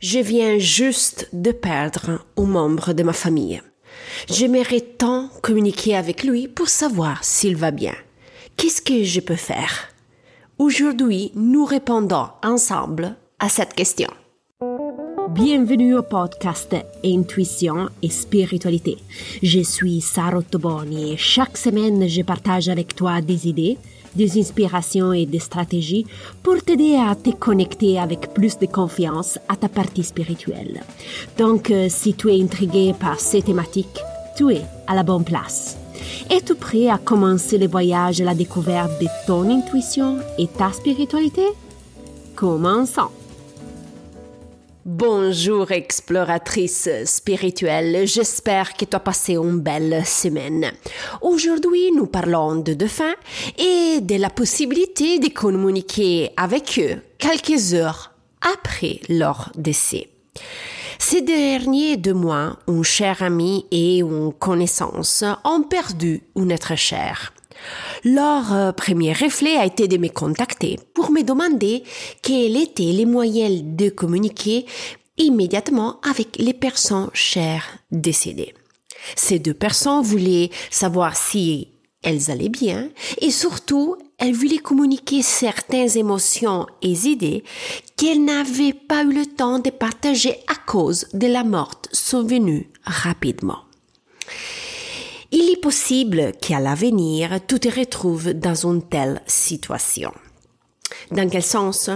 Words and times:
Je 0.00 0.20
viens 0.20 0.60
juste 0.60 1.28
de 1.32 1.50
perdre 1.50 2.20
un 2.36 2.44
membre 2.44 2.92
de 2.92 3.02
ma 3.02 3.12
famille. 3.12 3.60
J'aimerais 4.28 4.80
tant 4.80 5.28
communiquer 5.42 5.96
avec 5.96 6.22
lui 6.22 6.46
pour 6.46 6.68
savoir 6.68 7.24
s'il 7.24 7.56
va 7.56 7.72
bien. 7.72 7.96
Qu'est-ce 8.56 8.80
que 8.80 9.02
je 9.02 9.18
peux 9.18 9.34
faire? 9.34 9.88
Aujourd'hui, 10.56 11.32
nous 11.34 11.64
répondons 11.64 12.28
ensemble 12.44 13.16
à 13.40 13.48
cette 13.48 13.74
question. 13.74 14.08
Bienvenue 15.30 15.96
au 15.96 16.02
podcast 16.02 16.74
Intuition 17.04 17.88
et 18.02 18.08
Spiritualité. 18.08 18.96
Je 19.42 19.60
suis 19.60 20.00
Sarah 20.00 20.42
Toboni 20.42 21.12
et 21.12 21.16
chaque 21.16 21.56
semaine, 21.56 22.08
je 22.08 22.22
partage 22.22 22.68
avec 22.68 22.94
toi 22.94 23.20
des 23.20 23.48
idées 23.48 23.78
des 24.14 24.38
inspirations 24.38 25.12
et 25.12 25.26
des 25.26 25.38
stratégies 25.38 26.06
pour 26.42 26.62
t'aider 26.62 26.96
à 26.96 27.14
te 27.14 27.30
connecter 27.30 27.98
avec 27.98 28.34
plus 28.34 28.58
de 28.58 28.66
confiance 28.66 29.38
à 29.48 29.56
ta 29.56 29.68
partie 29.68 30.02
spirituelle. 30.02 30.82
Donc, 31.38 31.70
euh, 31.70 31.86
si 31.88 32.14
tu 32.14 32.28
es 32.30 32.42
intrigué 32.42 32.94
par 32.98 33.20
ces 33.20 33.42
thématiques, 33.42 34.00
tu 34.36 34.52
es 34.52 34.62
à 34.86 34.94
la 34.94 35.02
bonne 35.02 35.24
place. 35.24 35.76
Es-tu 36.30 36.54
prêt 36.54 36.88
à 36.88 36.98
commencer 36.98 37.58
le 37.58 37.68
voyage 37.68 38.20
à 38.20 38.24
la 38.24 38.34
découverte 38.34 39.00
de 39.00 39.06
ton 39.26 39.48
intuition 39.50 40.18
et 40.38 40.46
ta 40.46 40.72
spiritualité? 40.72 41.46
Commençons! 42.36 43.17
Bonjour 44.90 45.70
exploratrice 45.70 46.88
spirituelle, 47.04 48.06
j'espère 48.06 48.72
que 48.72 48.86
tu 48.86 48.96
as 48.96 49.00
passé 49.00 49.34
une 49.34 49.60
belle 49.60 50.02
semaine. 50.06 50.72
Aujourd'hui, 51.20 51.92
nous 51.92 52.06
parlons 52.06 52.56
de 52.56 52.72
dauphins 52.72 53.14
et 53.58 54.00
de 54.00 54.16
la 54.16 54.30
possibilité 54.30 55.18
de 55.18 55.28
communiquer 55.28 56.30
avec 56.38 56.80
eux 56.82 57.02
quelques 57.18 57.74
heures 57.74 58.12
après 58.40 59.00
leur 59.10 59.52
décès. 59.58 60.08
Ces 60.98 61.20
derniers 61.20 61.98
deux 61.98 62.14
mois, 62.14 62.56
un 62.66 62.82
cher 62.82 63.22
ami 63.22 63.66
et 63.70 63.98
une 63.98 64.32
connaissance 64.32 65.22
ont 65.44 65.64
perdu 65.64 66.22
un 66.34 66.48
être 66.48 66.76
cher. 66.76 67.34
Leur 68.04 68.52
euh, 68.52 68.72
premier 68.72 69.12
réflexe 69.12 69.58
a 69.58 69.66
été 69.66 69.88
de 69.88 69.96
me 69.96 70.08
contacter 70.08 70.78
pour 70.94 71.10
me 71.10 71.22
demander 71.22 71.82
quels 72.22 72.56
étaient 72.56 72.92
les 72.92 73.06
moyens 73.06 73.62
de 73.64 73.88
communiquer 73.88 74.66
immédiatement 75.16 76.00
avec 76.08 76.36
les 76.38 76.54
personnes 76.54 77.10
chères 77.12 77.78
décédées. 77.90 78.54
Ces 79.16 79.38
deux 79.38 79.54
personnes 79.54 80.02
voulaient 80.02 80.50
savoir 80.70 81.16
si 81.16 81.68
elles 82.02 82.30
allaient 82.30 82.48
bien 82.48 82.88
et 83.20 83.30
surtout 83.30 83.96
elles 84.18 84.34
voulaient 84.34 84.58
communiquer 84.58 85.22
certaines 85.22 85.96
émotions 85.96 86.66
et 86.82 86.92
idées 86.92 87.44
qu'elles 87.96 88.24
n'avaient 88.24 88.72
pas 88.72 89.02
eu 89.02 89.12
le 89.12 89.26
temps 89.26 89.58
de 89.58 89.70
partager 89.70 90.36
à 90.46 90.54
cause 90.54 91.06
de 91.12 91.26
la 91.26 91.44
mort 91.44 91.82
survenue 91.92 92.70
rapidement. 92.84 93.67
Est 95.58 95.60
possible 95.60 96.32
qu'à 96.40 96.60
l'avenir, 96.60 97.40
tu 97.48 97.58
te 97.58 97.68
retrouves 97.68 98.32
dans 98.32 98.66
une 98.66 98.82
telle 98.88 99.20
situation. 99.26 100.12
Dans 101.10 101.28
quel 101.28 101.42
sens? 101.42 101.90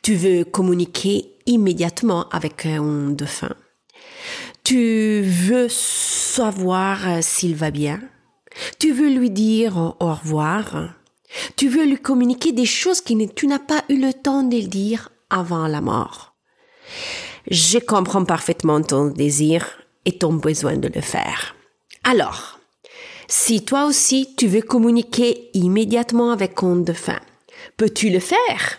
Tu 0.00 0.14
veux 0.14 0.44
communiquer 0.44 1.36
immédiatement 1.44 2.26
avec 2.30 2.64
un 2.64 3.10
dauphin. 3.10 3.54
Tu 4.64 5.20
veux 5.22 5.68
savoir 5.68 7.22
s'il 7.22 7.54
va 7.54 7.70
bien. 7.70 8.00
Tu 8.78 8.92
veux 8.92 9.10
lui 9.10 9.30
dire 9.30 9.76
au 9.76 10.14
revoir. 10.14 10.94
Tu 11.56 11.68
veux 11.68 11.84
lui 11.84 11.98
communiquer 11.98 12.52
des 12.52 12.66
choses 12.66 13.02
que 13.02 13.26
tu 13.26 13.46
n'as 13.46 13.58
pas 13.58 13.84
eu 13.90 14.00
le 14.00 14.14
temps 14.14 14.42
de 14.42 14.60
dire 14.60 15.10
avant 15.28 15.66
la 15.66 15.82
mort. 15.82 16.34
Je 17.50 17.78
comprends 17.78 18.24
parfaitement 18.24 18.80
ton 18.80 19.08
désir 19.08 19.66
et 20.06 20.16
ton 20.16 20.32
besoin 20.32 20.76
de 20.76 20.88
le 20.88 21.02
faire. 21.02 21.54
Alors, 22.02 22.55
si 23.28 23.64
toi 23.64 23.86
aussi 23.86 24.34
tu 24.36 24.46
veux 24.46 24.62
communiquer 24.62 25.50
immédiatement 25.54 26.30
avec 26.30 26.62
un 26.62 26.76
dauphin, 26.76 27.20
peux-tu 27.76 28.10
le 28.10 28.20
faire? 28.20 28.78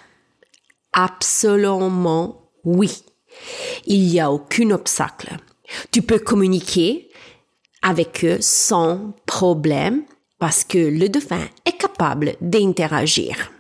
Absolument 0.94 2.52
oui. 2.63 3.03
Il 3.86 4.07
n'y 4.07 4.19
a 4.19 4.31
aucun 4.31 4.72
obstacle. 4.72 5.38
Tu 5.91 6.02
peux 6.02 6.19
communiquer 6.19 7.09
avec 7.81 8.24
eux 8.25 8.38
sans 8.41 9.13
problème 9.25 10.03
parce 10.40 10.63
que 10.63 10.78
le 10.78 11.09
dauphin 11.09 11.47
est 11.66 11.78
capable 11.78 12.36
d'interagir. 12.41 13.52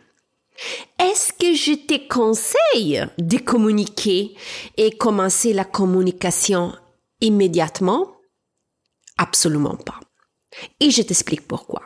Est-ce 0.99 1.33
que 1.33 1.53
je 1.53 1.73
te 1.73 2.07
conseille 2.07 3.05
de 3.19 3.37
communiquer 3.37 4.35
et 4.77 4.91
commencer 4.91 5.53
la 5.53 5.65
communication 5.65 6.73
immédiatement? 7.21 8.07
Absolument 9.17 9.75
pas. 9.75 9.99
Et 10.79 10.91
je 10.91 11.01
t'explique 11.01 11.47
pourquoi. 11.47 11.81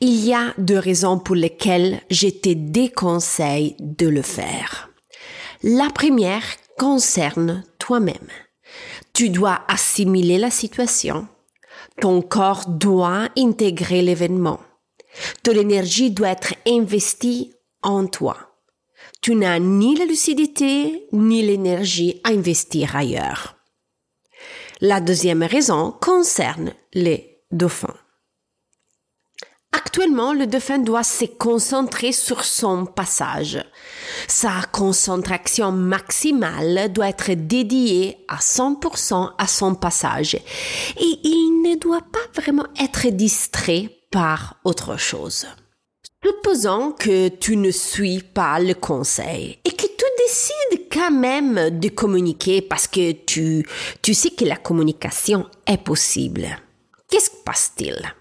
Il 0.00 0.24
y 0.24 0.32
a 0.32 0.54
deux 0.58 0.78
raisons 0.78 1.18
pour 1.18 1.34
lesquelles 1.34 2.00
je 2.10 2.28
te 2.28 2.52
déconseille 2.52 3.76
de 3.78 4.08
le 4.08 4.22
faire. 4.22 4.90
La 5.62 5.90
première 5.90 6.44
concerne 6.78 7.64
toi-même. 7.78 8.28
Tu 9.12 9.30
dois 9.30 9.62
assimiler 9.68 10.38
la 10.38 10.50
situation. 10.50 11.26
Ton 12.00 12.22
corps 12.22 12.68
doit 12.68 13.28
intégrer 13.36 14.02
l'événement. 14.02 14.60
Ton 15.42 15.52
énergie 15.52 16.10
doit 16.10 16.28
être 16.28 16.54
investie 16.66 17.52
en 17.82 18.06
toi. 18.06 18.36
Tu 19.20 19.34
n'as 19.34 19.58
ni 19.58 19.96
la 19.96 20.04
lucidité 20.04 21.08
ni 21.12 21.42
l'énergie 21.42 22.20
à 22.22 22.30
investir 22.30 22.94
ailleurs. 22.94 23.56
La 24.80 25.00
deuxième 25.00 25.42
raison 25.42 25.92
concerne 26.00 26.72
les 26.94 27.27
dauphin. 27.50 27.94
Actuellement, 29.72 30.32
le 30.32 30.46
dauphin 30.46 30.78
doit 30.78 31.02
se 31.02 31.26
concentrer 31.26 32.12
sur 32.12 32.44
son 32.44 32.86
passage. 32.86 33.62
Sa 34.26 34.62
concentration 34.72 35.72
maximale 35.72 36.90
doit 36.92 37.08
être 37.08 37.32
dédiée 37.32 38.24
à 38.28 38.36
100% 38.36 39.32
à 39.36 39.46
son 39.46 39.74
passage 39.74 40.34
et 40.34 41.20
il 41.24 41.62
ne 41.62 41.78
doit 41.78 42.00
pas 42.00 42.40
vraiment 42.40 42.66
être 42.80 43.08
distrait 43.08 43.90
par 44.10 44.56
autre 44.64 44.98
chose. 44.98 45.46
Supposons 46.24 46.92
que 46.92 47.28
tu 47.28 47.56
ne 47.56 47.70
suis 47.70 48.20
pas 48.20 48.58
le 48.58 48.74
conseil 48.74 49.58
et 49.64 49.70
que 49.70 49.86
tu 49.86 50.04
décides 50.26 50.88
quand 50.90 51.12
même 51.12 51.78
de 51.78 51.88
communiquer 51.88 52.62
parce 52.62 52.88
que 52.88 53.12
tu, 53.12 53.66
tu 54.02 54.14
sais 54.14 54.30
que 54.30 54.44
la 54.44 54.56
communication 54.56 55.46
est 55.66 55.78
possible. 55.82 56.48
Qu'est-ce 57.10 57.30
qui 57.30 57.36
passe-t-il? 57.44 58.14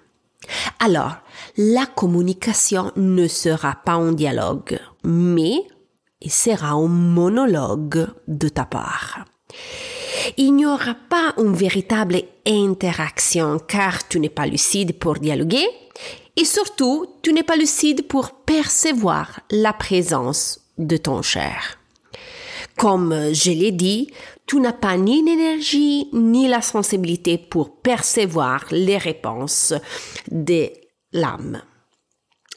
Alors, 0.79 1.17
la 1.57 1.85
communication 1.85 2.91
ne 2.95 3.27
sera 3.27 3.75
pas 3.83 3.93
un 3.93 4.13
dialogue, 4.13 4.79
mais 5.03 5.57
il 6.21 6.31
sera 6.31 6.69
un 6.69 6.87
monologue 6.87 8.07
de 8.27 8.47
ta 8.47 8.65
part. 8.65 9.25
Il 10.37 10.55
n'y 10.55 10.65
aura 10.65 10.95
pas 11.09 11.33
une 11.37 11.53
véritable 11.53 12.21
interaction 12.45 13.59
car 13.59 14.07
tu 14.07 14.19
n'es 14.19 14.29
pas 14.29 14.45
lucide 14.45 14.97
pour 14.97 15.15
dialoguer 15.15 15.67
et 16.35 16.45
surtout 16.45 17.07
tu 17.21 17.33
n'es 17.33 17.43
pas 17.43 17.55
lucide 17.55 18.07
pour 18.07 18.31
percevoir 18.31 19.41
la 19.51 19.73
présence 19.73 20.61
de 20.77 20.97
ton 20.97 21.21
cher. 21.21 21.77
Comme 22.77 23.33
je 23.33 23.51
l'ai 23.51 23.71
dit, 23.71 24.11
tu 24.47 24.61
n'as 24.61 24.73
pas 24.73 24.97
ni 24.97 25.23
l'énergie 25.23 26.09
ni 26.13 26.47
la 26.47 26.61
sensibilité 26.61 27.37
pour 27.37 27.81
percevoir 27.81 28.65
les 28.71 28.97
réponses 28.97 29.73
de 30.31 30.69
l'âme. 31.11 31.61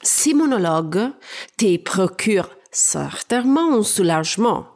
Ces 0.00 0.32
monologues 0.32 1.10
te 1.58 1.76
procurent 1.78 2.56
certainement 2.70 3.74
un 3.74 3.82
soulagement, 3.82 4.66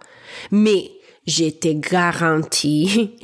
mais 0.50 0.90
je 1.26 1.48
te 1.48 1.72
garantis 1.72 3.16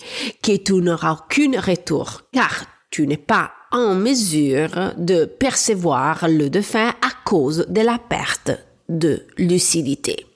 que 0.43 0.57
tu 0.57 0.75
n'auras 0.75 1.19
aucun 1.25 1.61
retour, 1.61 2.23
car 2.33 2.65
tu 2.91 3.07
n'es 3.07 3.17
pas 3.17 3.51
en 3.73 3.95
mesure 3.95 4.95
de 4.97 5.25
percevoir 5.25 6.29
le 6.29 6.49
défunt 6.49 6.89
à 6.89 7.11
cause 7.25 7.67
de 7.69 7.81
la 7.81 7.99
perte 7.99 8.53
de 8.89 9.27
lucidité. 9.37 10.30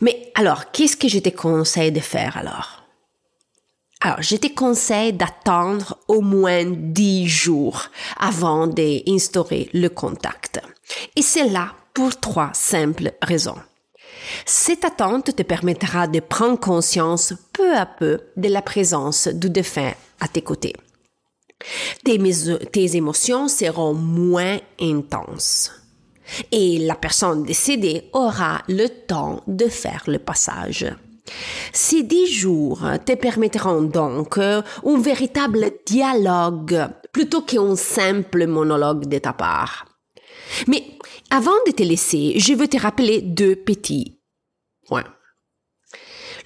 Mais 0.00 0.32
alors, 0.34 0.70
qu'est-ce 0.70 0.96
que 0.96 1.08
je 1.08 1.18
te 1.18 1.30
conseille 1.30 1.92
de 1.92 2.00
faire 2.00 2.36
alors? 2.36 2.82
Alors, 4.00 4.20
je 4.20 4.36
te 4.36 4.52
conseille 4.52 5.14
d'attendre 5.14 5.98
au 6.08 6.20
moins 6.20 6.64
dix 6.66 7.26
jours 7.26 7.86
avant 8.18 8.66
d'instaurer 8.66 9.70
le 9.72 9.88
contact. 9.88 10.60
Et 11.16 11.22
c'est 11.22 11.48
là 11.48 11.72
pour 11.94 12.18
trois 12.20 12.50
simples 12.52 13.12
raisons. 13.22 13.56
Cette 14.44 14.84
attente 14.84 15.34
te 15.34 15.42
permettra 15.42 16.06
de 16.06 16.20
prendre 16.20 16.58
conscience 16.58 17.34
peu 17.52 17.74
à 17.76 17.86
peu 17.86 18.20
de 18.36 18.48
la 18.48 18.62
présence 18.62 19.28
du 19.28 19.48
défunt 19.48 19.92
à 20.20 20.28
tes 20.28 20.42
côtés. 20.42 20.74
Tes, 22.04 22.18
tes 22.72 22.96
émotions 22.96 23.48
seront 23.48 23.94
moins 23.94 24.58
intenses 24.80 25.72
et 26.52 26.78
la 26.78 26.94
personne 26.94 27.44
décédée 27.44 28.10
aura 28.12 28.62
le 28.68 28.88
temps 28.88 29.42
de 29.46 29.68
faire 29.68 30.04
le 30.06 30.18
passage. 30.18 30.86
Ces 31.72 32.02
dix 32.02 32.26
jours 32.26 32.82
te 33.04 33.14
permettront 33.14 33.82
donc 33.82 34.38
un 34.38 34.62
véritable 34.98 35.70
dialogue 35.86 36.86
plutôt 37.12 37.42
qu'un 37.42 37.76
simple 37.76 38.46
monologue 38.46 39.06
de 39.06 39.18
ta 39.18 39.32
part. 39.32 39.86
Mais 40.68 40.84
avant 41.30 41.52
de 41.66 41.72
te 41.72 41.82
laisser, 41.82 42.34
je 42.36 42.52
veux 42.52 42.68
te 42.68 42.80
rappeler 42.80 43.22
deux 43.22 43.56
petits 43.56 44.20
points. 44.86 45.04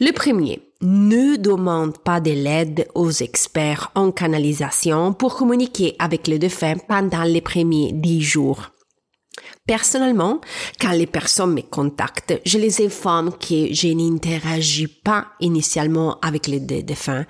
Le 0.00 0.12
premier, 0.12 0.69
ne 0.81 1.36
demande 1.36 1.98
pas 1.98 2.20
de 2.20 2.31
l'aide 2.31 2.86
aux 2.94 3.10
experts 3.10 3.90
en 3.96 4.12
canalisation 4.12 5.12
pour 5.12 5.34
communiquer 5.34 5.96
avec 5.98 6.28
le 6.28 6.38
défunt 6.38 6.76
pendant 6.86 7.24
les 7.24 7.40
premiers 7.40 7.90
dix 7.92 8.22
jours. 8.22 8.70
Personnellement, 9.69 10.41
quand 10.81 10.93
les 10.93 11.06
personnes 11.06 11.53
me 11.53 11.61
contactent, 11.61 12.41
je 12.47 12.56
les 12.56 12.82
informe 12.82 13.32
que 13.32 13.70
je 13.70 13.88
n'interagis 13.88 14.88
pas 14.88 15.26
initialement 15.41 16.19
avec 16.23 16.47
les 16.47 16.59
défunts, 16.59 17.26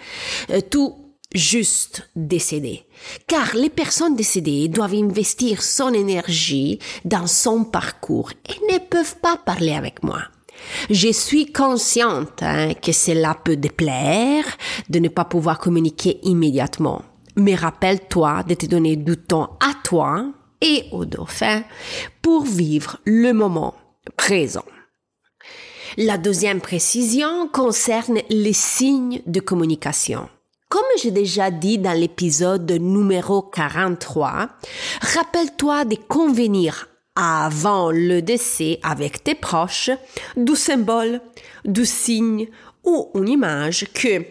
euh, 0.50 0.61
tout 0.61 1.17
juste 1.35 2.08
décédé. 2.14 2.85
Car 3.26 3.56
les 3.56 3.70
personnes 3.70 4.14
décédées 4.14 4.69
doivent 4.69 4.94
investir 4.94 5.64
son 5.64 5.93
énergie 5.93 6.79
dans 7.05 7.26
son 7.26 7.64
parcours 7.64 8.31
et 8.49 8.73
ne 8.73 8.79
peuvent 8.79 9.17
pas 9.20 9.37
parler 9.37 9.73
avec 9.73 10.05
moi. 10.05 10.20
Je 10.90 11.11
suis 11.11 11.50
consciente 11.50 12.40
hein, 12.43 12.73
que 12.75 12.93
cela 12.93 13.35
peut 13.35 13.56
déplaire 13.56 14.44
de 14.88 15.00
ne 15.00 15.08
pas 15.08 15.25
pouvoir 15.25 15.58
communiquer 15.58 16.20
immédiatement. 16.23 17.02
Mais 17.35 17.56
rappelle-toi 17.56 18.44
de 18.44 18.55
te 18.55 18.67
donner 18.67 18.94
du 18.94 19.17
temps 19.17 19.58
à 19.58 19.73
toi 19.82 20.32
et 20.60 20.84
au 20.93 21.05
dauphin 21.05 21.62
pour 22.22 22.44
vivre 22.44 22.99
le 23.05 23.32
moment 23.32 23.75
présent. 24.16 24.64
La 25.96 26.19
deuxième 26.19 26.60
précision 26.60 27.49
concerne 27.49 28.19
les 28.28 28.52
signes 28.52 29.22
de 29.26 29.40
communication. 29.40 30.28
Comme 30.69 30.82
j'ai 31.02 31.10
déjà 31.10 31.50
dit 31.50 31.78
dans 31.78 31.99
l'épisode 31.99 32.70
numéro 32.70 33.43
43, 33.43 34.49
rappelle-toi 35.00 35.87
de 35.87 35.96
convenir 35.96 36.88
avant 37.16 37.90
le 37.90 38.20
décès 38.20 38.78
avec 38.82 39.25
tes 39.25 39.34
proches 39.34 39.90
du 40.37 40.54
symbole, 40.54 41.20
du 41.64 41.87
signe 41.87 42.49
ou 42.84 43.11
une 43.14 43.28
image 43.28 43.87
que 43.94 44.25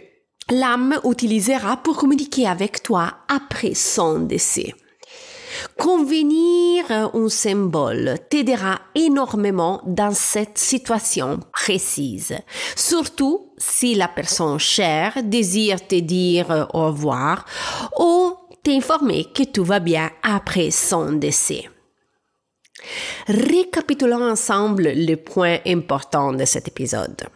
l'âme 0.51 1.00
utilisera 1.03 1.77
pour 1.77 1.97
communiquer 1.97 2.47
avec 2.47 2.83
toi 2.83 3.15
après 3.27 3.73
son 3.73 4.19
décès. 4.19 4.73
Convenir 5.77 6.92
un 6.92 7.30
symbole 7.30 8.18
t'aidera 8.30 8.80
énormément 8.95 9.81
dans 9.86 10.13
cette 10.13 10.57
situation 10.57 11.39
précise, 11.54 12.36
surtout 12.75 13.54
si 13.57 13.95
la 13.95 14.07
personne 14.07 14.59
chère 14.59 15.24
désire 15.24 15.86
te 15.88 15.95
dire 15.95 16.68
au 16.74 16.88
revoir 16.88 17.45
ou 18.00 18.33
t'informer 18.63 19.25
que 19.33 19.44
tout 19.44 19.63
va 19.63 19.80
bien 19.80 20.09
après 20.24 20.71
son 20.71 21.13
décès. 21.13 21.69
Récapitulons 23.27 24.30
ensemble 24.30 24.89
les 24.89 25.15
points 25.15 25.59
importants 25.65 26.33
de 26.33 26.45
cet 26.45 26.68
épisode. 26.68 27.27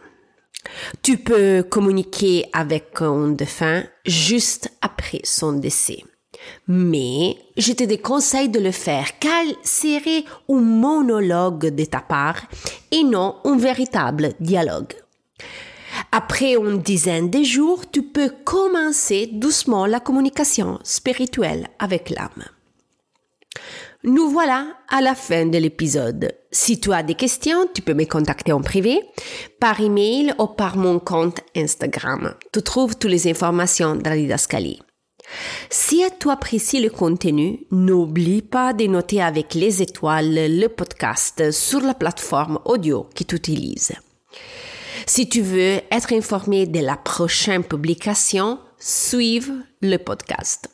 Tu 1.02 1.18
peux 1.18 1.62
communiquer 1.62 2.46
avec 2.52 3.00
un 3.00 3.28
défunt 3.28 3.84
juste 4.06 4.70
après 4.80 5.20
son 5.24 5.54
décès. 5.54 6.04
Mais 6.68 7.36
je 7.56 7.72
te 7.72 7.84
déconseille 7.84 8.48
de 8.48 8.60
le 8.60 8.72
faire 8.72 9.18
car 9.18 9.44
serait 9.62 10.24
un 10.48 10.60
monologue 10.60 11.74
de 11.74 11.84
ta 11.84 12.00
part 12.00 12.42
et 12.90 13.04
non 13.04 13.36
un 13.44 13.56
véritable 13.56 14.32
dialogue. 14.40 14.94
Après 16.10 16.54
une 16.54 16.80
dizaine 16.80 17.30
de 17.30 17.42
jours, 17.42 17.90
tu 17.90 18.02
peux 18.02 18.30
commencer 18.44 19.28
doucement 19.32 19.86
la 19.86 20.00
communication 20.00 20.78
spirituelle 20.82 21.68
avec 21.78 22.10
l'âme. 22.10 22.44
Nous 24.04 24.28
voilà 24.28 24.66
à 24.88 25.00
la 25.00 25.14
fin 25.14 25.46
de 25.46 25.58
l'épisode. 25.58 26.34
Si 26.50 26.80
tu 26.80 26.92
as 26.92 27.04
des 27.04 27.14
questions, 27.14 27.68
tu 27.72 27.82
peux 27.82 27.94
me 27.94 28.04
contacter 28.04 28.52
en 28.52 28.60
privé, 28.60 29.00
par 29.60 29.80
email 29.80 30.34
ou 30.38 30.48
par 30.48 30.76
mon 30.76 30.98
compte 30.98 31.40
Instagram. 31.56 32.34
Tu 32.52 32.62
trouves 32.62 32.96
toutes 32.96 33.12
les 33.12 33.30
informations 33.30 33.94
dans 33.94 34.10
la 34.10 34.16
didascalie. 34.16 34.80
Si 35.70 36.02
tu 36.18 36.30
apprécies 36.30 36.80
le 36.80 36.90
contenu, 36.90 37.60
n'oublie 37.70 38.42
pas 38.42 38.72
de 38.72 38.86
noter 38.86 39.22
avec 39.22 39.54
les 39.54 39.82
étoiles 39.82 40.58
le 40.60 40.68
podcast 40.68 41.50
sur 41.50 41.80
la 41.80 41.94
plateforme 41.94 42.58
audio 42.64 43.06
que 43.14 43.24
tu 43.24 43.36
utilises. 43.36 43.92
Si 45.06 45.28
tu 45.28 45.40
veux 45.40 45.80
être 45.90 46.12
informé 46.12 46.66
de 46.66 46.80
la 46.80 46.96
prochaine 46.96 47.64
publication, 47.64 48.58
suive 48.78 49.52
le 49.80 49.96
podcast. 49.96 50.68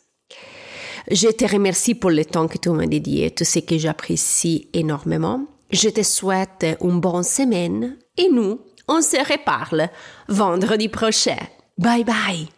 Je 1.11 1.29
te 1.29 1.51
remercie 1.51 1.95
pour 1.95 2.11
le 2.11 2.25
temps 2.25 2.49
que 2.49 2.59
tu 2.59 2.69
m'as 2.71 2.87
dédié, 2.87 3.31
tout 3.31 3.45
ce 3.45 3.61
que 3.61 3.79
j'apprécie 3.79 4.69
énormément. 4.75 5.47
Je 5.71 5.89
te 5.89 6.03
souhaite 6.03 6.67
une 6.83 7.01
bonne 7.01 7.23
semaine 7.23 7.97
et 8.17 8.29
nous, 8.31 8.61
on 8.89 9.01
se 9.01 9.17
reparle 9.17 9.89
vendredi 10.29 10.89
prochain. 10.89 11.39
Bye 11.79 12.05
bye. 12.05 12.49